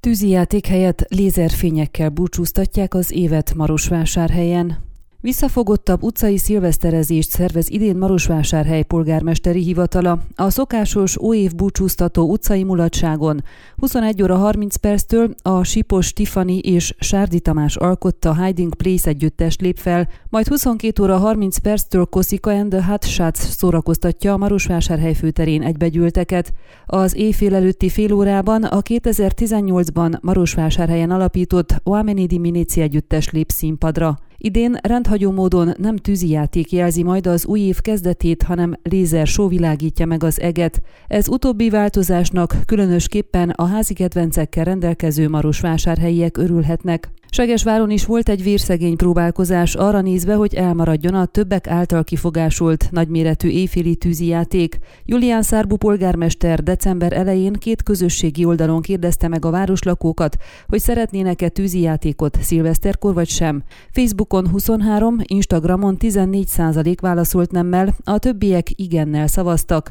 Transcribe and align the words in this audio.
Tűzijáték 0.00 0.66
helyett 0.66 1.04
lézerfényekkel 1.08 2.08
búcsúztatják 2.08 2.94
az 2.94 3.12
évet 3.12 3.54
Marosvásárhelyen. 3.54 4.89
Visszafogottabb 5.22 6.02
utcai 6.02 6.36
szilveszterezést 6.36 7.30
szervez 7.30 7.70
idén 7.70 7.96
Marosvásárhely 7.96 8.82
polgármesteri 8.82 9.62
hivatala. 9.62 10.18
A 10.34 10.50
szokásos 10.50 11.18
óév 11.18 11.54
búcsúztató 11.54 12.30
utcai 12.30 12.64
mulatságon 12.64 13.44
21 13.76 14.22
óra 14.22 14.36
30 14.36 14.76
perctől 14.76 15.34
a 15.42 15.64
Sipos 15.64 16.12
Tiffany 16.12 16.58
és 16.62 16.94
Sárdi 16.98 17.40
Tamás 17.40 17.76
alkotta 17.76 18.44
Hiding 18.44 18.74
Place 18.74 19.08
együttes 19.08 19.56
lép 19.58 19.76
fel, 19.78 20.08
majd 20.28 20.48
22 20.48 21.02
óra 21.02 21.16
30 21.16 21.58
perctől 21.58 22.04
Koszika 22.04 22.50
and 22.50 22.70
the 22.70 22.84
Hot 22.84 23.04
Shots 23.04 23.38
szórakoztatja 23.38 24.32
a 24.32 24.36
Marosvásárhely 24.36 25.14
főterén 25.14 25.62
egybegyűlteket. 25.62 26.52
Az 26.86 27.16
éjfél 27.16 27.54
előtti 27.54 27.88
fél 27.88 28.12
órában 28.12 28.64
a 28.64 28.82
2018-ban 28.82 30.20
Marosvásárhelyen 30.20 31.10
alapított 31.10 31.74
Oamenidi 31.82 32.38
Minici 32.38 32.80
együttes 32.80 33.30
lép 33.30 33.50
színpadra. 33.50 34.18
Idén 34.42 34.76
rendhagyó 34.82 35.30
módon 35.30 35.74
nem 35.78 35.96
tűzijáték 35.96 36.72
jelzi 36.72 37.02
majd 37.02 37.26
az 37.26 37.46
új 37.46 37.60
év 37.60 37.80
kezdetét, 37.80 38.42
hanem 38.42 38.74
lézer 38.82 39.26
sóvilágítja 39.26 40.06
meg 40.06 40.22
az 40.24 40.40
eget. 40.40 40.82
Ez 41.08 41.28
utóbbi 41.28 41.70
változásnak 41.70 42.56
különösképpen 42.66 43.50
a 43.50 43.64
házi 43.64 43.94
kedvencekkel 43.94 44.64
rendelkező 44.64 45.28
marosvásárhelyiek 45.28 46.36
örülhetnek. 46.36 47.10
Segesváron 47.32 47.90
is 47.90 48.04
volt 48.04 48.28
egy 48.28 48.42
vérszegény 48.42 48.96
próbálkozás 48.96 49.74
arra 49.74 50.00
nézve, 50.00 50.34
hogy 50.34 50.54
elmaradjon 50.54 51.14
a 51.14 51.26
többek 51.26 51.66
által 51.66 52.04
kifogásolt 52.04 52.88
nagyméretű 52.90 53.48
éjféli 53.48 53.96
tűzijáték. 53.96 54.78
Julián 55.04 55.42
Szárbu 55.42 55.76
polgármester 55.76 56.62
december 56.62 57.12
elején 57.12 57.52
két 57.52 57.82
közösségi 57.82 58.44
oldalon 58.44 58.82
kérdezte 58.82 59.28
meg 59.28 59.44
a 59.44 59.50
városlakókat, 59.50 60.36
hogy 60.68 60.80
szeretnének-e 60.80 61.48
tűzijátékot 61.48 62.38
szilveszterkor 62.42 63.14
vagy 63.14 63.28
sem. 63.28 63.62
Facebookon 63.90 64.48
23, 64.48 65.16
Instagramon 65.26 65.96
14 65.96 66.46
százalék 66.46 67.00
válaszolt 67.00 67.50
nemmel, 67.50 67.94
a 68.04 68.18
többiek 68.18 68.66
igennel 68.74 69.26
szavaztak. 69.26 69.90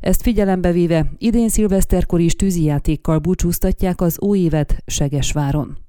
Ezt 0.00 0.22
figyelembe 0.22 0.72
véve 0.72 1.12
idén 1.18 1.48
szilveszterkor 1.48 2.20
is 2.20 2.34
tűzijátékkal 2.34 3.18
búcsúztatják 3.18 4.00
az 4.00 4.20
új 4.20 4.38
évet 4.38 4.82
Segesváron. 4.86 5.88